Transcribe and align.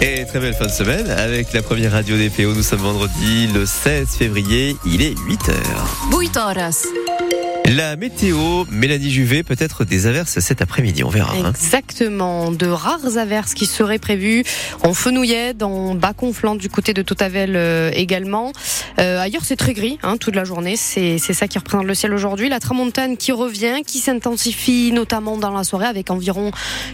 Et 0.00 0.24
très 0.26 0.40
belle 0.40 0.54
fin 0.54 0.66
de 0.66 0.70
semaine 0.70 1.10
avec 1.10 1.52
la 1.52 1.62
première 1.62 1.92
radio 1.92 2.16
des 2.16 2.30
PO. 2.30 2.54
Nous 2.54 2.62
sommes 2.62 2.80
vendredi 2.80 3.48
le 3.52 3.66
16 3.66 4.08
février, 4.08 4.76
il 4.86 5.02
est 5.02 5.14
8h. 5.14 5.52
8 6.18 6.36
horas. 6.36 6.86
La 7.76 7.94
météo, 7.94 8.64
Mélanie 8.70 9.10
Juvet, 9.10 9.42
peut-être 9.44 9.84
des 9.84 10.06
averses 10.06 10.40
cet 10.40 10.60
après-midi, 10.60 11.04
on 11.04 11.08
verra. 11.08 11.34
hein. 11.36 11.50
Exactement, 11.50 12.50
de 12.50 12.66
rares 12.66 13.16
averses 13.16 13.54
qui 13.54 13.66
seraient 13.66 13.98
prévues 14.00 14.42
en 14.82 14.92
Fenouillet, 14.92 15.54
dans 15.54 15.94
Bas-Conflans, 15.94 16.56
du 16.56 16.68
côté 16.68 16.94
de 16.94 17.02
Totavel 17.02 17.54
euh, 17.54 17.90
également. 17.94 18.52
Euh, 18.98 19.20
ailleurs, 19.20 19.42
c'est 19.44 19.56
très 19.56 19.72
gris 19.72 19.98
hein, 20.02 20.16
toute 20.16 20.34
la 20.36 20.44
journée. 20.44 20.76
C'est 20.76 21.18
ça 21.18 21.48
qui 21.48 21.58
représente 21.58 21.86
le 21.86 21.94
ciel 21.94 22.12
aujourd'hui. 22.12 22.48
La 22.48 22.60
tramontane 22.60 23.16
qui 23.16 23.32
revient, 23.32 23.82
qui 23.86 23.98
s'intensifie 23.98 24.92
notamment 24.92 25.36
dans 25.36 25.50
la 25.50 25.64
soirée 25.64 25.86
avec 25.86 26.10
environ 26.10 26.50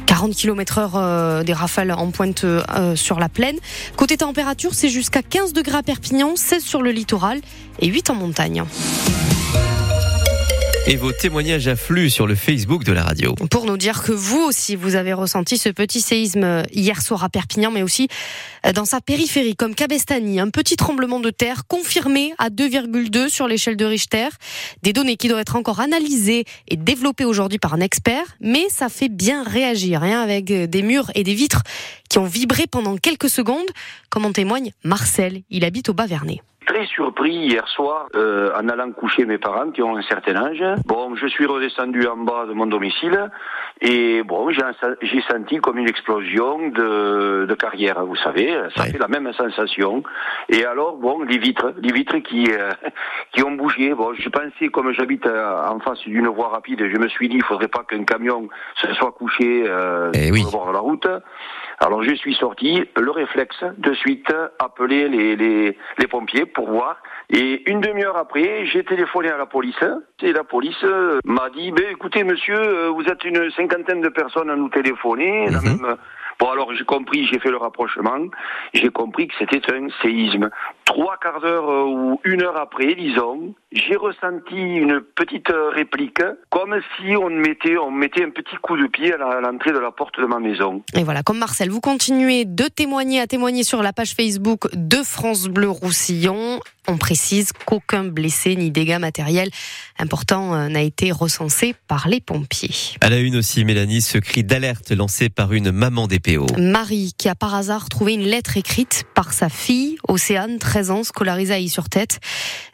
40 0.07 0.35
km 0.35 0.79
heure 0.79 0.93
euh, 0.97 1.43
des 1.43 1.53
rafales 1.53 1.93
en 1.93 2.11
pointe 2.11 2.45
euh, 2.45 2.97
sur 2.97 3.19
la 3.19 3.29
plaine. 3.29 3.57
Côté 3.97 4.17
température, 4.17 4.75
c'est 4.75 4.89
jusqu'à 4.89 5.23
15 5.23 5.53
degrés 5.53 5.79
à 5.79 5.83
Perpignan, 5.83 6.37
16 6.37 6.63
sur 6.63 6.83
le 6.83 6.91
littoral 6.91 7.41
et 7.81 7.87
8 7.87 8.11
en 8.11 8.15
montagne. 8.15 8.65
Et 10.89 10.95
vos 10.95 11.11
témoignages 11.11 11.67
affluent 11.67 12.09
sur 12.09 12.29
le 12.29 12.37
Facebook 12.37 12.85
de 12.85 12.93
la 12.93 13.03
radio. 13.03 13.35
pour 13.51 13.67
nous 13.67 13.77
dire 13.77 14.05
que 14.05 14.13
vous 14.13 14.39
aussi, 14.39 14.77
vous 14.77 14.95
avez 14.95 15.13
ressenti 15.13 15.59
ce 15.59 15.69
petit 15.69 16.01
séisme 16.01 16.63
hier 16.71 17.03
soir 17.03 17.25
à 17.25 17.29
Perpignan, 17.29 17.73
mais 17.73 17.83
aussi 17.83 18.07
dans 18.73 18.85
sa 18.85 19.01
périphérie, 19.01 19.57
comme 19.57 19.75
Cabestany. 19.75 20.39
Un 20.39 20.51
petit 20.51 20.77
tremblement 20.77 21.19
de 21.19 21.31
terre 21.31 21.67
confirmé 21.67 22.35
à 22.39 22.51
2,2 22.51 23.29
sur 23.29 23.49
l'échelle 23.49 23.77
de 23.77 23.85
Richter. 23.85 24.29
Des 24.85 24.93
données 24.93 25.17
qui 25.17 25.27
doivent 25.27 25.41
être 25.41 25.57
encore 25.57 25.81
analysées 25.81 26.45
et 26.69 26.77
développées 26.77 27.25
aujourd'hui 27.25 27.59
par 27.59 27.75
un 27.75 27.81
expert, 27.81 28.37
mais 28.41 28.69
ça 28.69 28.89
fait 28.89 29.09
bien 29.09 29.43
réagir, 29.43 30.05
hein, 30.05 30.23
avec 30.23 30.45
des 30.45 30.83
murs 30.83 31.11
et 31.17 31.25
des 31.25 31.35
vitres 31.35 31.65
qui 32.09 32.19
ont 32.19 32.27
vibré 32.27 32.67
pendant 32.71 32.97
quelques 32.97 33.29
secondes, 33.29 33.67
comme 34.09 34.25
en 34.25 34.31
témoigne 34.33 34.71
Marcel. 34.85 35.43
Il 35.51 35.65
habite 35.65 35.89
au 35.89 35.95
Bas-Vernay. 35.95 36.43
Très 36.67 36.85
surpris 36.87 37.33
hier 37.33 37.67
soir 37.69 38.09
euh, 38.17 38.51
en 38.61 38.69
allant 38.69 38.91
coucher 38.91 39.25
mes 39.25 39.39
parents 39.39 39.71
qui 39.71 39.83
ont 39.83 39.97
un 39.97 40.03
certain 40.03 40.35
âge. 40.35 40.65
Bon, 40.87 41.15
je 41.15 41.27
suis 41.29 41.47
redescendu 41.47 42.07
en 42.09 42.17
bas 42.17 42.45
de 42.47 42.55
mon 42.55 42.67
domicile 42.67 43.31
et 43.81 44.23
bon, 44.25 44.51
j'ai 44.51 44.63
j'ai 45.03 45.21
senti 45.31 45.59
comme 45.59 45.79
une 45.79 45.89
explosion 45.89 46.69
de, 46.71 47.47
de 47.49 47.55
carrière, 47.55 48.05
vous 48.05 48.17
savez, 48.17 48.59
ça 48.75 48.83
Ouais. 48.83 48.91
fait 48.91 48.99
la 48.99 49.07
même 49.07 49.33
sensation. 49.35 50.03
Et 50.49 50.65
alors, 50.65 50.97
bon, 50.97 51.23
les 51.23 51.39
vitres, 51.39 51.73
les 51.81 51.93
vitres 51.93 52.19
qui 52.19 52.51
euh, 52.51 52.73
qui 53.33 53.45
ont 53.45 53.53
bougé. 53.53 53.95
Bon, 53.95 54.13
je 54.15 54.29
pensais 54.29 54.69
comme 54.69 54.91
j'habite 54.93 55.27
euh, 55.27 55.69
en 55.69 55.79
face 55.79 56.01
d'une 56.01 56.27
voie 56.29 56.49
rapide, 56.49 56.81
je 56.93 56.99
me 56.99 57.07
suis 57.09 57.29
dit, 57.29 57.37
il 57.37 57.45
faudrait 57.45 57.69
pas 57.69 57.85
qu'un 57.89 58.03
camion 58.05 58.49
se 58.81 58.93
soit 58.95 59.13
couché 59.13 59.65
euh, 59.69 60.11
Eh 60.15 60.33
oui. 60.33 60.41
sur 60.41 60.47
le 60.49 60.53
bord 60.53 60.67
de 60.69 60.73
la 60.73 60.81
route. 60.81 61.07
Alors 61.79 62.03
je 62.03 62.15
suis 62.15 62.35
sorti, 62.35 62.83
le 62.97 63.11
réflexe, 63.11 63.63
de 63.77 63.93
suite, 63.95 64.33
appeler 64.59 65.09
les, 65.09 65.37
les, 65.37 65.77
les 65.99 66.07
pompiers 66.07 66.47
pour 66.47 66.69
voir. 66.71 66.97
Et 67.31 67.69
une 67.71 67.81
demi-heure 67.81 68.17
après, 68.17 68.65
j'ai 68.67 68.83
téléphoné 68.85 69.29
à 69.31 69.37
la 69.37 69.47
police. 69.47 69.79
Et 70.23 70.33
la 70.33 70.45
police 70.45 70.83
euh, 70.85 71.19
m'a 71.25 71.51
dit, 71.51 71.73
ben, 71.73 71.85
écoutez 71.91 72.25
monsieur, 72.25 72.59
euh, 72.59 72.89
vous 72.89 73.05
êtes 73.05 73.25
une 73.25 73.51
cinquantaine 73.51 74.01
de 74.01 74.09
personnes 74.09 74.49
à 74.51 74.57
nous 74.57 74.69
téléphoner. 74.71 75.47
Mhm. 75.51 75.63
même- 75.83 75.97
Bon 76.39 76.51
alors 76.51 76.71
j'ai 76.75 76.85
compris, 76.85 77.25
j'ai 77.27 77.39
fait 77.39 77.49
le 77.51 77.57
rapprochement, 77.57 78.19
j'ai 78.75 78.91
compris 78.91 79.27
que 79.27 79.33
c'était 79.39 79.73
un 79.73 79.89
séisme. 80.03 80.51
Trois 80.85 81.17
quarts 81.17 81.41
d'heure 81.41 81.71
euh, 81.71 81.85
ou 81.85 82.21
une 82.25 82.43
heure 82.43 82.59
après, 82.61 82.95
disons, 82.95 83.55
j'ai 83.77 83.97
ressenti 83.97 84.55
une 84.55 85.01
petite 85.01 85.51
euh, 85.51 85.71
réplique, 85.71 86.23
comme 86.51 86.75
si 86.97 87.17
on 87.17 87.31
mettait, 87.31 87.77
on 87.77 87.91
mettait 87.91 88.25
un 88.25 88.31
petit 88.31 88.57
coup 88.63 88.77
de 88.77 88.87
pied 88.87 89.13
à 89.13 89.41
l'entrée 89.41 89.73
de 89.73 89.79
la 89.79 89.91
porte 89.91 90.19
de 90.19 90.27
ma 90.27 90.39
maison. 90.39 90.83
Et 90.95 91.05
voilà, 91.05 91.23
comme 91.23 91.39
Marcel, 91.39 91.71
vous 91.71 91.81
continuez 91.81 92.45
de 92.45 92.65
témoigner, 92.65 93.21
à 93.21 93.27
témoigner 93.27 93.65
sur 93.65 93.83
la 93.83 93.93
page 93.93 94.15
Facebook 94.15 94.69
de 94.75 94.99
France 95.03 95.49
Bleu 95.49 95.69
Roussillon. 95.69 96.61
On 96.89 96.99
précise 96.99 97.51
qu'aucun 97.65 98.05
blessé 98.05 98.55
ni 98.55 98.71
dégâts 98.71 98.99
matériels 99.01 99.51
importants 99.99 100.55
euh, 100.55 100.69
n'a 100.69 100.83
été 100.83 101.11
recensé 101.11 101.75
par 101.89 102.09
les 102.09 102.21
pompiers. 102.21 102.97
À 103.01 103.11
la 103.11 103.19
une 103.19 103.37
aussi, 103.37 103.65
Mélanie, 103.65 104.01
ce 104.01 104.19
cri 104.19 104.45
d'alerte 104.45 104.93
lancé 104.93 105.29
par 105.29 105.53
une 105.53 105.73
maman 105.73 106.07
des 106.07 106.21
PO. 106.21 106.47
Marie, 106.59 107.13
qui 107.19 107.29
a 107.29 107.35
par 107.35 107.57
hasard 107.57 107.89
trouvé 107.89 108.15
une 108.15 108.23
lettre 108.23 108.57
écrite 108.57 109.05
par 109.15 109.33
sa 109.33 109.49
fille, 109.49 109.97
Océane, 110.07 110.59
13 110.59 110.91
ans, 110.93 111.03
scolarisée 111.03 111.55
à 111.55 111.69
sur-tête. 111.69 112.21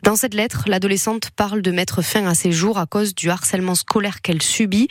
Dans 0.02 0.16
cette 0.16 0.34
lettre, 0.34 0.64
l'adolescente 0.66 0.91
parle 1.36 1.62
de 1.62 1.70
mettre 1.70 2.02
fin 2.02 2.26
à 2.26 2.34
ses 2.34 2.52
jours 2.52 2.78
à 2.78 2.86
cause 2.86 3.14
du 3.14 3.30
harcèlement 3.30 3.74
scolaire 3.74 4.20
qu'elle 4.20 4.42
subit. 4.42 4.88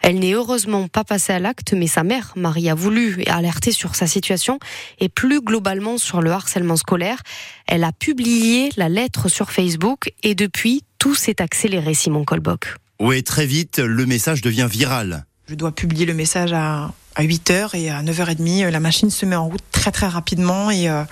Elle 0.00 0.18
n'est 0.18 0.32
heureusement 0.32 0.88
pas 0.88 1.04
passée 1.04 1.32
à 1.32 1.38
l'acte, 1.38 1.72
mais 1.72 1.86
sa 1.86 2.04
mère, 2.04 2.32
Marie, 2.36 2.68
a 2.68 2.74
voulu 2.74 3.22
alerter 3.26 3.72
sur 3.72 3.94
sa 3.94 4.06
situation 4.06 4.58
et 4.98 5.08
plus 5.08 5.40
globalement 5.40 5.98
sur 5.98 6.20
le 6.20 6.30
harcèlement 6.30 6.76
scolaire. 6.76 7.22
Elle 7.66 7.84
a 7.84 7.92
publié 7.92 8.70
la 8.76 8.88
lettre 8.88 9.28
sur 9.28 9.50
Facebook 9.50 10.12
et 10.22 10.34
depuis, 10.34 10.84
tout 10.98 11.14
s'est 11.14 11.40
accéléré, 11.40 11.94
Simon 11.94 12.24
Colbock. 12.24 12.74
Oui, 13.00 13.22
très 13.22 13.46
vite, 13.46 13.78
le 13.78 14.06
message 14.06 14.42
devient 14.42 14.66
viral. 14.70 15.24
Je 15.48 15.54
dois 15.54 15.72
publier 15.72 16.04
le 16.04 16.14
message 16.14 16.52
à, 16.52 16.92
à 17.18 17.24
8h 17.24 17.76
et 17.76 17.90
à 17.90 18.00
9h30, 18.02 18.64
euh, 18.64 18.70
la 18.70 18.78
machine 18.80 19.10
se 19.10 19.26
met 19.26 19.34
en 19.34 19.48
route 19.48 19.62
très 19.72 19.90
très 19.90 20.06
rapidement 20.06 20.70
et 20.70 20.88
euh, 20.88 21.02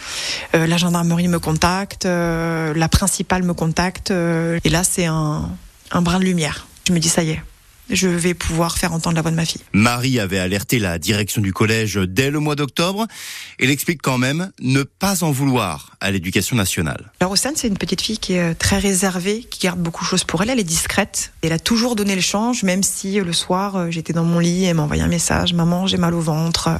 euh, 0.54 0.66
la 0.66 0.76
gendarmerie 0.76 1.26
me 1.26 1.40
contacte, 1.40 2.06
euh, 2.06 2.72
la 2.74 2.88
principale 2.88 3.42
me 3.42 3.54
contacte 3.54 4.12
euh, 4.12 4.60
et 4.64 4.70
là 4.70 4.84
c'est 4.84 5.06
un, 5.06 5.50
un 5.90 6.02
brin 6.02 6.20
de 6.20 6.24
lumière. 6.24 6.68
Je 6.86 6.92
me 6.92 7.00
dis 7.00 7.08
ça 7.08 7.24
y 7.24 7.30
est, 7.30 7.42
je 7.90 8.08
vais 8.08 8.34
pouvoir 8.34 8.78
faire 8.78 8.92
entendre 8.92 9.16
la 9.16 9.22
voix 9.22 9.30
de 9.30 9.36
ma 9.36 9.44
fille. 9.44 9.62
Marie 9.72 10.18
avait 10.18 10.38
alerté 10.38 10.78
la 10.78 10.98
direction 10.98 11.40
du 11.40 11.52
collège 11.52 11.96
dès 11.96 12.30
le 12.30 12.40
mois 12.40 12.56
d'octobre. 12.56 13.06
Elle 13.58 13.70
explique 13.70 14.02
quand 14.02 14.18
même 14.18 14.50
ne 14.60 14.82
pas 14.82 15.24
en 15.24 15.30
vouloir 15.30 15.96
à 16.00 16.10
l'éducation 16.10 16.56
nationale. 16.56 17.12
Alors 17.20 17.32
Océane, 17.32 17.54
c'est 17.56 17.68
une 17.68 17.78
petite 17.78 18.00
fille 18.00 18.18
qui 18.18 18.34
est 18.34 18.54
très 18.54 18.78
réservée, 18.78 19.46
qui 19.50 19.60
garde 19.60 19.80
beaucoup 19.80 20.04
de 20.04 20.08
choses 20.08 20.24
pour 20.24 20.42
elle. 20.42 20.50
Elle 20.50 20.60
est 20.60 20.64
discrète. 20.64 21.32
Elle 21.42 21.52
a 21.52 21.58
toujours 21.58 21.96
donné 21.96 22.14
le 22.14 22.20
change, 22.20 22.62
même 22.62 22.82
si 22.82 23.20
euh, 23.20 23.24
le 23.24 23.32
soir, 23.32 23.76
euh, 23.76 23.90
j'étais 23.90 24.12
dans 24.12 24.24
mon 24.24 24.38
lit, 24.38 24.64
elle 24.64 24.74
m'a 24.76 24.82
envoyé 24.82 25.02
un 25.02 25.08
message. 25.08 25.54
Maman, 25.54 25.86
j'ai 25.86 25.96
mal 25.96 26.14
au 26.14 26.20
ventre. 26.20 26.70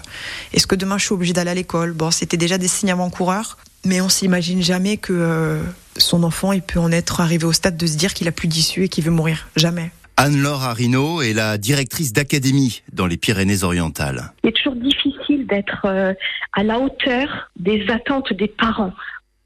Est-ce 0.53 0.67
que 0.67 0.75
demain, 0.75 0.99
je 0.99 1.05
suis 1.05 1.15
obligée 1.15 1.33
d'aller 1.33 1.50
à 1.50 1.55
l'école? 1.55 1.93
Bon, 1.93 2.11
c'était 2.11 2.37
déjà 2.37 2.59
des 2.59 2.69
signes 2.69 2.91
avant-coureurs. 2.91 3.56
Mais 3.84 4.00
on 4.00 4.09
s'imagine 4.09 4.62
jamais 4.62 4.97
que 4.97 5.12
euh, 5.12 5.62
son 5.97 6.25
enfant, 6.25 6.53
il 6.53 6.62
peut 6.62 6.81
en 6.81 6.91
être 6.91 7.21
arrivé 7.21 7.44
au 7.44 7.53
stade 7.53 7.77
de 7.77 7.87
se 7.87 7.97
dire 7.97 8.15
qu'il 8.15 8.27
a 8.27 8.33
plus 8.33 8.49
d'issue 8.49 8.84
et 8.84 8.88
qu'il 8.88 9.05
veut 9.05 9.12
mourir. 9.12 9.49
Jamais. 9.55 9.93
Anne-Laure 10.19 10.62
Arino 10.62 11.21
est 11.21 11.34
la 11.34 11.59
directrice 11.59 12.15
d'académie 12.15 12.82
dans 12.91 13.06
les 13.06 13.19
Pyrénées-Orientales. 13.19 14.32
Il 14.43 14.49
est 14.49 14.53
toujours 14.53 14.77
difficile 14.77 15.47
d'être 15.47 15.82
euh, 15.84 16.15
à 16.54 16.62
la 16.62 16.78
hauteur 16.78 17.50
des 17.56 17.87
attentes 17.91 18.32
des 18.32 18.49
parents. 18.49 18.94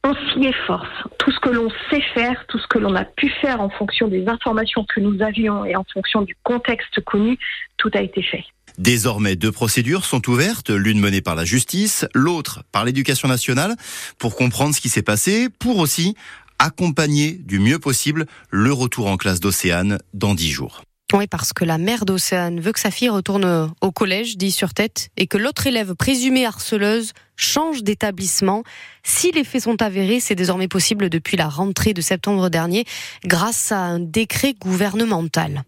On 0.04 0.14
s'y 0.14 0.47
efforce. 0.47 0.88
Tout 1.19 1.32
ce 1.32 1.41
que 1.41 1.48
l'on 1.50 1.69
sait 1.91 2.03
faire, 2.14 2.44
tout 2.47 2.59
ce 2.59 2.69
que 2.69 2.78
l'on 2.78 2.94
a 2.94 3.04
pu 3.04 3.28
faire 3.41 3.60
en 3.60 3.69
fonction 3.69 4.06
des 4.06 4.28
informations 4.28 4.86
que 4.94 5.00
nous 5.00 5.20
avions 5.22 5.64
et 5.64 5.75
en 5.75 5.84
fonction 5.92 6.22
du 6.22 6.36
contexte 6.44 7.00
connu, 7.00 7.36
tout 7.76 7.91
a 7.94 8.00
été 8.00 8.22
fait. 8.22 8.44
Désormais, 8.78 9.34
deux 9.34 9.53
procédures 9.53 10.04
sont 10.04 10.26
ouvertes, 10.30 10.70
l'une 10.70 11.00
menée 11.00 11.20
par 11.20 11.34
la 11.34 11.44
justice, 11.44 12.06
l'autre 12.14 12.62
par 12.70 12.84
l'éducation 12.84 13.26
nationale, 13.26 13.75
pour 14.19 14.36
comprendre 14.36 14.75
ce 14.75 14.80
qui 14.80 14.88
s'est 14.88 15.03
passé, 15.03 15.48
pour 15.59 15.78
aussi 15.78 16.14
accompagner 16.60 17.32
du 17.32 17.59
mieux 17.59 17.78
possible 17.78 18.26
le 18.50 18.72
retour 18.72 19.09
en 19.09 19.16
classe 19.16 19.41
d'Océane 19.41 19.98
dans 20.15 20.34
dix 20.34 20.50
jours. 20.50 20.82
Oui, 21.12 21.26
parce 21.26 21.53
que 21.53 21.65
la 21.65 21.76
mère 21.76 22.04
d'Océane 22.04 22.60
veut 22.60 22.72
que 22.72 22.78
sa 22.78 22.93
fille 22.93 23.09
retourne 23.09 23.72
au 23.81 23.91
collège, 23.91 24.37
dit 24.37 24.53
sur 24.53 24.75
tête, 24.75 25.09
et 25.16 25.26
que 25.26 25.38
l'autre 25.38 25.66
élève 25.66 25.94
présumée 25.97 26.47
harceleuse 26.47 27.12
change 27.41 27.82
d'établissement. 27.82 28.62
Si 29.03 29.32
les 29.32 29.44
faits 29.44 29.62
sont 29.62 29.81
avérés, 29.82 30.21
c'est 30.21 30.34
désormais 30.34 30.69
possible 30.69 31.09
depuis 31.09 31.37
la 31.37 31.48
rentrée 31.48 31.94
de 31.94 32.03
septembre 32.03 32.50
dernier, 32.50 32.84
grâce 33.25 33.72
à 33.72 33.78
un 33.78 33.98
décret 33.98 34.54
gouvernemental. 34.60 35.65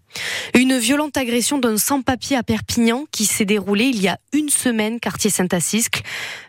Une 0.54 0.76
violente 0.76 1.16
agression 1.16 1.58
d'un 1.58 1.78
sans-papier 1.78 2.36
à 2.36 2.42
Perpignan 2.42 3.06
qui 3.10 3.24
s'est 3.24 3.46
déroulée 3.46 3.86
il 3.86 4.00
y 4.00 4.08
a 4.08 4.18
une 4.34 4.50
semaine, 4.50 5.00
quartier 5.00 5.30
Saint-Assisque. 5.30 6.02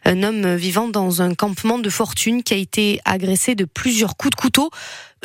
Un 0.03 0.23
homme 0.23 0.55
vivant 0.55 0.89
dans 0.89 1.21
un 1.21 1.33
campement 1.33 1.79
de 1.79 1.89
fortune 1.89 2.43
qui 2.43 2.53
a 2.53 2.57
été 2.57 2.99
agressé 3.05 3.55
de 3.55 3.65
plusieurs 3.65 4.17
coups 4.17 4.31
de 4.31 4.41
couteau. 4.41 4.69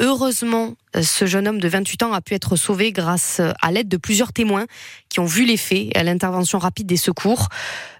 Heureusement, 0.00 0.75
ce 1.03 1.27
jeune 1.27 1.49
homme 1.49 1.61
de 1.61 1.69
28 1.69 2.05
ans 2.05 2.12
a 2.12 2.21
pu 2.21 2.35
être 2.35 2.55
sauvé 2.55 2.93
grâce 2.93 3.41
à 3.61 3.73
l'aide 3.73 3.89
de 3.89 3.97
plusieurs 3.97 4.33
témoins 4.33 4.67
qui 5.09 5.19
ont 5.19 5.25
vu 5.25 5.45
les 5.45 5.56
faits 5.56 5.89
et 5.93 5.97
à 5.97 6.05
l'intervention 6.05 6.59
rapide 6.61 6.87
des 6.87 6.97
secours. 6.97 7.49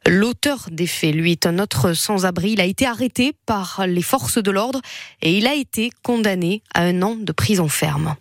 L'auteur 0.08 0.69
des 0.70 0.87
faits, 0.87 1.14
lui, 1.14 1.32
est 1.32 1.44
un 1.44 1.58
autre 1.58 1.93
sans-abri. 1.93 2.52
Il 2.52 2.62
a 2.62 2.64
été 2.64 2.87
arrêté 2.87 3.34
par 3.44 3.87
les 3.87 4.00
forces 4.00 4.38
de 4.38 4.50
l'ordre 4.50 4.81
et 5.20 5.37
il 5.37 5.46
a 5.46 5.55
été 5.55 5.90
condamné 6.02 6.62
à 6.72 6.82
un 6.82 7.02
an 7.02 7.14
de 7.14 7.31
prison 7.31 7.69
ferme. 7.69 8.16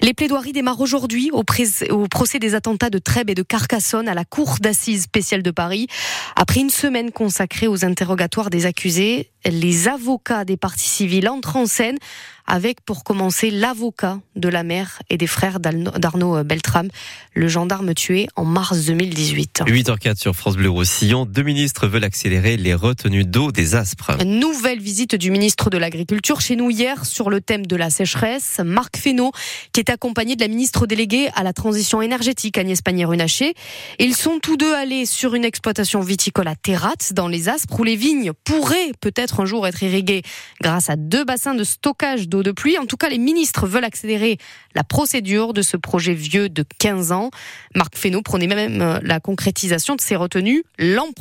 Les 0.00 0.14
plaidoiries 0.14 0.52
démarrent 0.52 0.80
aujourd'hui 0.80 1.30
au, 1.32 1.42
procès 1.42 2.38
des 2.38 2.54
attentats 2.54 2.90
de 2.90 2.98
Trèbes 2.98 3.30
et 3.30 3.34
de 3.34 3.42
Carcassonne 3.42 4.08
à 4.08 4.14
la 4.14 4.24
Cour 4.24 4.56
d'assises 4.60 5.02
spéciale 5.02 5.42
de 5.42 5.50
Paris. 5.50 5.88
Après 6.36 6.60
une 6.60 6.70
semaine 6.70 7.10
consacrée 7.12 7.66
aux 7.66 7.84
interrogatoires 7.84 8.50
des 8.50 8.64
accusés, 8.64 9.30
les 9.44 9.88
avocats 9.88 10.44
des 10.44 10.56
parties 10.56 10.88
civiles 10.88 11.28
entrent 11.28 11.56
en 11.56 11.66
scène 11.66 11.98
avec 12.46 12.80
pour 12.82 13.04
commencer 13.04 13.50
l'avocat 13.50 14.20
de 14.36 14.48
la 14.48 14.62
mère 14.62 15.02
et 15.10 15.18
des 15.18 15.26
frères 15.26 15.58
d'Arnaud 15.58 16.44
Beltrame, 16.44 16.88
le 17.34 17.48
gendarme 17.48 17.92
tué 17.94 18.28
en 18.36 18.44
mars 18.44 18.84
2018. 18.86 19.62
8h04 19.66 20.16
sur 20.16 20.34
France 20.34 20.56
Bleu 20.56 20.70
Roussillon. 20.70 21.25
Deux 21.26 21.42
ministres 21.42 21.88
veulent 21.88 22.04
accélérer 22.04 22.56
les 22.56 22.74
retenues 22.74 23.24
d'eau 23.24 23.50
des 23.50 23.74
Aspres. 23.74 24.16
Nouvelle 24.24 24.78
visite 24.78 25.16
du 25.16 25.32
ministre 25.32 25.70
de 25.70 25.76
l'Agriculture 25.76 26.40
chez 26.40 26.54
nous 26.54 26.70
hier 26.70 27.04
sur 27.04 27.30
le 27.30 27.40
thème 27.40 27.66
de 27.66 27.74
la 27.74 27.90
sécheresse. 27.90 28.60
Marc 28.64 28.96
Fesneau, 28.96 29.32
qui 29.72 29.80
est 29.80 29.90
accompagné 29.90 30.36
de 30.36 30.40
la 30.40 30.48
ministre 30.48 30.86
déléguée 30.86 31.28
à 31.34 31.42
la 31.42 31.52
transition 31.52 32.00
énergétique, 32.00 32.58
Agnès 32.58 32.80
Pannier-Runacher. 32.80 33.54
Ils 33.98 34.14
sont 34.14 34.38
tous 34.40 34.56
deux 34.56 34.72
allés 34.72 35.04
sur 35.04 35.34
une 35.34 35.44
exploitation 35.44 36.00
viticole 36.00 36.46
à 36.46 36.54
Terrat, 36.54 36.94
dans 37.12 37.26
les 37.26 37.48
Aspres, 37.48 37.80
où 37.80 37.84
les 37.84 37.96
vignes 37.96 38.32
pourraient 38.44 38.92
peut-être 39.00 39.40
un 39.40 39.46
jour 39.46 39.66
être 39.66 39.82
irriguées 39.82 40.22
grâce 40.62 40.90
à 40.90 40.96
deux 40.96 41.24
bassins 41.24 41.54
de 41.54 41.64
stockage 41.64 42.28
d'eau 42.28 42.44
de 42.44 42.52
pluie. 42.52 42.78
En 42.78 42.86
tout 42.86 42.96
cas, 42.96 43.08
les 43.08 43.18
ministres 43.18 43.66
veulent 43.66 43.84
accélérer 43.84 44.38
la 44.76 44.84
procédure 44.84 45.54
de 45.54 45.62
ce 45.62 45.76
projet 45.76 46.14
vieux 46.14 46.48
de 46.48 46.64
15 46.78 47.10
ans. 47.10 47.30
Marc 47.74 47.96
Fesneau 47.96 48.22
prenait 48.22 48.46
même 48.46 49.00
la 49.02 49.18
concrétisation 49.18 49.96
de 49.96 50.00
ces 50.00 50.14
retenues 50.14 50.62
l'an 50.78 51.12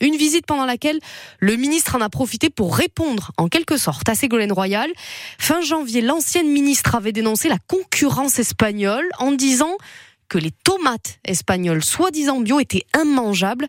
Une 0.00 0.16
visite 0.16 0.46
pendant 0.46 0.66
laquelle 0.66 1.00
le 1.40 1.56
ministre 1.56 1.96
en 1.96 2.00
a 2.00 2.08
profité 2.08 2.50
pour 2.50 2.76
répondre 2.76 3.32
en 3.38 3.48
quelque 3.48 3.76
sorte 3.76 4.08
à 4.08 4.14
Ségolène 4.14 4.52
Royal. 4.52 4.90
Fin 5.38 5.60
janvier, 5.60 6.00
l'ancienne 6.00 6.48
ministre 6.48 6.94
avait 6.94 7.12
dénoncé 7.12 7.48
la 7.48 7.58
concurrence 7.66 8.38
espagnole 8.38 9.08
en 9.18 9.32
disant 9.32 9.76
que 10.28 10.38
les 10.38 10.50
tomates 10.50 11.18
espagnoles 11.24 11.82
soi-disant 11.82 12.40
bio 12.40 12.60
étaient 12.60 12.84
immangeables. 12.96 13.66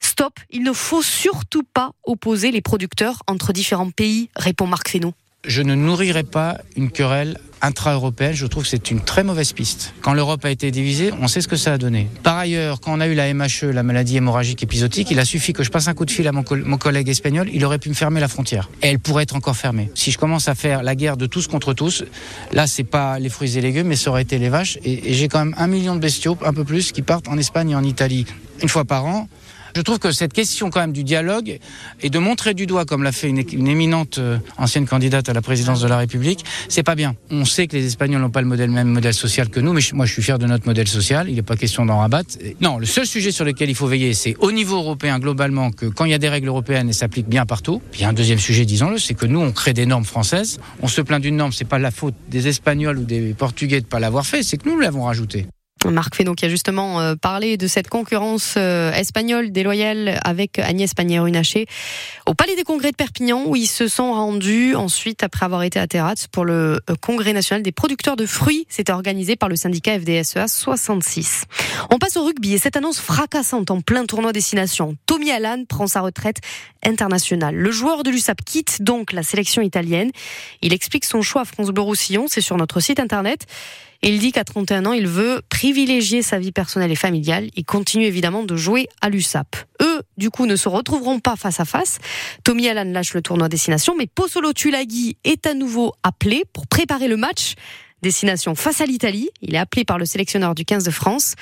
Stop, 0.00 0.38
il 0.50 0.62
ne 0.62 0.72
faut 0.72 1.02
surtout 1.02 1.64
pas 1.64 1.92
opposer 2.04 2.50
les 2.50 2.60
producteurs 2.60 3.22
entre 3.26 3.52
différents 3.52 3.90
pays, 3.90 4.30
répond 4.36 4.66
Marc 4.66 4.88
Fesneau. 4.88 5.14
Je 5.46 5.62
ne 5.62 5.76
nourrirai 5.76 6.24
pas 6.24 6.58
une 6.74 6.90
querelle 6.90 7.38
intra-européenne. 7.62 8.32
Je 8.34 8.44
trouve 8.46 8.64
que 8.64 8.68
c'est 8.68 8.90
une 8.90 9.00
très 9.00 9.22
mauvaise 9.22 9.52
piste. 9.52 9.94
Quand 10.00 10.12
l'Europe 10.12 10.44
a 10.44 10.50
été 10.50 10.72
divisée, 10.72 11.12
on 11.20 11.28
sait 11.28 11.40
ce 11.40 11.46
que 11.46 11.54
ça 11.54 11.74
a 11.74 11.78
donné. 11.78 12.08
Par 12.24 12.36
ailleurs, 12.36 12.80
quand 12.80 12.92
on 12.92 12.98
a 12.98 13.06
eu 13.06 13.14
la 13.14 13.32
MHE, 13.32 13.70
la 13.72 13.84
maladie 13.84 14.16
hémorragique 14.16 14.64
épisodique, 14.64 15.12
il 15.12 15.20
a 15.20 15.24
suffi 15.24 15.52
que 15.52 15.62
je 15.62 15.70
passe 15.70 15.86
un 15.86 15.94
coup 15.94 16.04
de 16.04 16.10
fil 16.10 16.26
à 16.26 16.32
mon, 16.32 16.42
collègue 16.42 17.08
espagnol, 17.08 17.48
il 17.52 17.64
aurait 17.64 17.78
pu 17.78 17.88
me 17.88 17.94
fermer 17.94 18.18
la 18.18 18.26
frontière. 18.26 18.68
Et 18.82 18.88
elle 18.88 18.98
pourrait 18.98 19.22
être 19.22 19.36
encore 19.36 19.56
fermée. 19.56 19.92
Si 19.94 20.10
je 20.10 20.18
commence 20.18 20.48
à 20.48 20.56
faire 20.56 20.82
la 20.82 20.96
guerre 20.96 21.16
de 21.16 21.26
tous 21.26 21.46
contre 21.46 21.72
tous, 21.72 22.04
là, 22.50 22.66
c'est 22.66 22.82
pas 22.82 23.20
les 23.20 23.28
fruits 23.28 23.56
et 23.56 23.60
légumes, 23.60 23.86
mais 23.86 23.96
ça 23.96 24.10
aurait 24.10 24.22
été 24.22 24.38
les 24.38 24.48
vaches. 24.48 24.78
et 24.82 25.14
j'ai 25.14 25.28
quand 25.28 25.38
même 25.38 25.54
un 25.56 25.68
million 25.68 25.94
de 25.94 26.00
bestiaux, 26.00 26.36
un 26.44 26.52
peu 26.52 26.64
plus, 26.64 26.90
qui 26.90 27.02
partent 27.02 27.28
en 27.28 27.38
Espagne 27.38 27.70
et 27.70 27.76
en 27.76 27.84
Italie 27.84 28.26
une 28.60 28.68
fois 28.68 28.84
par 28.84 29.06
an. 29.06 29.28
Je 29.78 29.82
trouve 29.84 30.00
que 30.00 30.10
cette 30.10 30.32
question 30.32 30.70
quand 30.70 30.80
même 30.80 30.92
du 30.92 31.04
dialogue 31.04 31.60
et 32.00 32.10
de 32.10 32.18
montrer 32.18 32.52
du 32.52 32.66
doigt, 32.66 32.84
comme 32.84 33.04
l'a 33.04 33.12
fait 33.12 33.28
une, 33.28 33.68
éminente 33.68 34.18
euh, 34.18 34.38
ancienne 34.56 34.88
candidate 34.88 35.28
à 35.28 35.32
la 35.32 35.40
présidence 35.40 35.80
de 35.80 35.86
la 35.86 35.96
République, 35.98 36.44
c'est 36.68 36.82
pas 36.82 36.96
bien. 36.96 37.14
On 37.30 37.44
sait 37.44 37.68
que 37.68 37.76
les 37.76 37.86
Espagnols 37.86 38.20
n'ont 38.20 38.28
pas 38.28 38.42
le 38.42 38.48
même 38.48 38.88
modèle 38.88 39.14
social 39.14 39.50
que 39.50 39.60
nous, 39.60 39.72
mais 39.72 39.80
moi 39.92 40.04
je 40.04 40.12
suis 40.14 40.20
fier 40.20 40.36
de 40.36 40.46
notre 40.46 40.66
modèle 40.66 40.88
social. 40.88 41.28
Il 41.28 41.36
n'est 41.36 41.42
pas 41.42 41.54
question 41.54 41.86
d'en 41.86 41.98
rabattre. 41.98 42.38
Non, 42.60 42.78
le 42.78 42.86
seul 42.86 43.06
sujet 43.06 43.30
sur 43.30 43.44
lequel 43.44 43.70
il 43.70 43.76
faut 43.76 43.86
veiller, 43.86 44.14
c'est 44.14 44.34
au 44.40 44.50
niveau 44.50 44.78
européen 44.78 45.20
globalement 45.20 45.70
que 45.70 45.86
quand 45.86 46.06
il 46.06 46.10
y 46.10 46.14
a 46.14 46.18
des 46.18 46.28
règles 46.28 46.48
européennes, 46.48 46.88
elles 46.88 46.94
s'appliquent 46.94 47.28
bien 47.28 47.46
partout. 47.46 47.80
Puis 47.92 48.04
un 48.04 48.12
deuxième 48.12 48.40
sujet, 48.40 48.64
disons-le, 48.64 48.98
c'est 48.98 49.14
que 49.14 49.26
nous 49.26 49.38
on 49.38 49.52
crée 49.52 49.74
des 49.74 49.86
normes 49.86 50.04
françaises. 50.04 50.58
On 50.82 50.88
se 50.88 51.02
plaint 51.02 51.22
d'une 51.22 51.36
norme, 51.36 51.52
c'est 51.52 51.64
pas 51.64 51.78
la 51.78 51.92
faute 51.92 52.14
des 52.28 52.48
Espagnols 52.48 52.98
ou 52.98 53.04
des 53.04 53.32
Portugais 53.32 53.80
de 53.80 53.86
pas 53.86 54.00
l'avoir 54.00 54.26
fait, 54.26 54.42
c'est 54.42 54.56
que 54.56 54.68
nous 54.68 54.80
l'avons 54.80 55.04
rajouté. 55.04 55.46
Marc 55.90 56.14
Fesneau 56.14 56.34
qui 56.34 56.44
a 56.44 56.48
justement 56.48 57.00
euh, 57.00 57.14
parlé 57.14 57.56
de 57.56 57.66
cette 57.66 57.88
concurrence 57.88 58.54
euh, 58.56 58.92
espagnole 58.92 59.50
déloyale 59.50 60.20
avec 60.24 60.58
Agnès 60.58 60.92
Pannier-Runacher 60.94 61.66
au 62.26 62.34
Palais 62.34 62.56
des 62.56 62.64
Congrès 62.64 62.90
de 62.90 62.96
Perpignan 62.96 63.44
où 63.46 63.56
ils 63.56 63.66
se 63.66 63.88
sont 63.88 64.12
rendus 64.12 64.74
ensuite 64.74 65.22
après 65.22 65.44
avoir 65.44 65.62
été 65.62 65.78
à 65.78 65.86
Terrat 65.86 66.14
pour 66.30 66.44
le 66.44 66.80
euh, 66.90 66.94
Congrès 67.00 67.32
national 67.32 67.62
des 67.62 67.72
producteurs 67.72 68.16
de 68.16 68.26
fruits. 68.26 68.66
C'était 68.68 68.92
organisé 68.92 69.36
par 69.36 69.48
le 69.48 69.56
syndicat 69.56 69.98
FDSEA 69.98 70.46
66. 70.46 71.44
On 71.90 71.98
passe 71.98 72.16
au 72.16 72.24
rugby 72.24 72.54
et 72.54 72.58
cette 72.58 72.76
annonce 72.76 73.00
fracassante 73.00 73.70
en 73.70 73.80
plein 73.80 74.06
tournoi 74.06 74.32
destination. 74.32 74.96
Tommy 75.06 75.30
Allan 75.30 75.64
prend 75.68 75.86
sa 75.86 76.00
retraite 76.00 76.38
internationale. 76.84 77.54
Le 77.54 77.70
joueur 77.70 78.02
de 78.02 78.10
l'USAP 78.10 78.38
quitte 78.44 78.82
donc 78.82 79.12
la 79.12 79.22
sélection 79.22 79.62
italienne. 79.62 80.10
Il 80.62 80.72
explique 80.72 81.04
son 81.04 81.22
choix 81.22 81.42
à 81.42 81.44
France 81.44 81.70
Bleu 81.70 81.84
c'est 82.28 82.40
sur 82.40 82.56
notre 82.56 82.80
site 82.80 83.00
internet. 83.00 83.46
Il 84.02 84.20
dit 84.20 84.30
qu'à 84.30 84.44
31 84.44 84.86
ans, 84.86 84.92
il 84.92 85.08
veut 85.08 85.42
privilégier 85.48 86.22
sa 86.22 86.38
vie 86.38 86.52
personnelle 86.52 86.92
et 86.92 86.96
familiale. 86.96 87.48
Il 87.56 87.64
continue 87.64 88.04
évidemment 88.04 88.44
de 88.44 88.54
jouer 88.56 88.88
à 89.00 89.08
l'USAP. 89.08 89.56
Eux, 89.82 90.02
du 90.16 90.30
coup, 90.30 90.46
ne 90.46 90.54
se 90.54 90.68
retrouveront 90.68 91.18
pas 91.18 91.34
face 91.34 91.58
à 91.58 91.64
face. 91.64 91.98
Tommy 92.44 92.68
Allan 92.68 92.90
lâche 92.92 93.14
le 93.14 93.22
tournoi 93.22 93.48
destination, 93.48 93.94
mais 93.96 94.06
Pozzolo 94.06 94.52
Tulagi 94.52 95.16
est 95.24 95.46
à 95.46 95.54
nouveau 95.54 95.92
appelé 96.04 96.44
pour 96.52 96.68
préparer 96.68 97.08
le 97.08 97.16
match 97.16 97.54
destination 98.02 98.54
face 98.54 98.80
à 98.80 98.86
l'Italie. 98.86 99.28
Il 99.42 99.54
est 99.54 99.58
appelé 99.58 99.84
par 99.84 99.98
le 99.98 100.04
sélectionneur 100.04 100.54
du 100.54 100.64
15 100.64 100.84
de 100.84 100.90
France. 100.90 101.34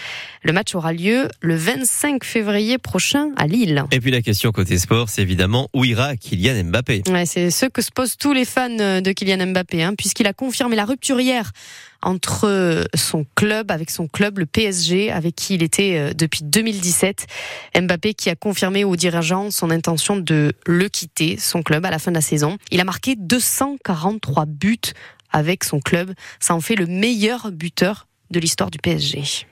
Le 0.42 0.52
match 0.52 0.74
aura 0.74 0.92
lieu 0.92 1.28
le 1.40 1.56
25 1.56 2.24
février 2.24 2.78
prochain 2.78 3.30
à 3.36 3.46
Lille. 3.46 3.84
Et 3.90 4.00
puis 4.00 4.10
la 4.10 4.22
question 4.22 4.52
côté 4.52 4.78
sport, 4.78 5.08
c'est 5.08 5.22
évidemment 5.22 5.68
où 5.74 5.84
ira 5.84 6.16
Kylian 6.16 6.64
Mbappé 6.64 7.02
ouais, 7.08 7.26
C'est 7.26 7.50
ce 7.50 7.66
que 7.66 7.82
se 7.82 7.90
posent 7.90 8.16
tous 8.16 8.32
les 8.32 8.44
fans 8.44 8.68
de 8.68 9.12
Kylian 9.12 9.46
Mbappé, 9.46 9.82
hein, 9.82 9.94
puisqu'il 9.96 10.26
a 10.26 10.32
confirmé 10.32 10.76
la 10.76 10.84
rupture 10.84 11.20
hier 11.20 11.52
entre 12.02 12.86
son 12.94 13.26
club, 13.34 13.70
avec 13.70 13.90
son 13.90 14.06
club, 14.06 14.38
le 14.38 14.46
PSG, 14.46 15.10
avec 15.10 15.34
qui 15.34 15.54
il 15.54 15.62
était 15.62 15.96
euh, 15.96 16.12
depuis 16.14 16.40
2017. 16.44 17.26
Mbappé 17.80 18.14
qui 18.14 18.30
a 18.30 18.36
confirmé 18.36 18.84
aux 18.84 18.96
dirigeants 18.96 19.50
son 19.50 19.70
intention 19.70 20.16
de 20.16 20.52
le 20.66 20.88
quitter, 20.88 21.36
son 21.38 21.62
club, 21.62 21.84
à 21.84 21.90
la 21.90 21.98
fin 21.98 22.10
de 22.10 22.16
la 22.16 22.22
saison. 22.22 22.58
Il 22.70 22.80
a 22.80 22.84
marqué 22.84 23.16
243 23.16 24.46
buts 24.46 24.78
avec 25.30 25.64
son 25.64 25.80
club. 25.80 26.14
Ça 26.40 26.54
en 26.54 26.60
fait 26.60 26.76
le 26.76 26.86
meilleur 26.86 27.50
buteur 27.52 28.06
de 28.30 28.40
l'histoire 28.40 28.70
du 28.70 28.78
PSG. 28.78 29.44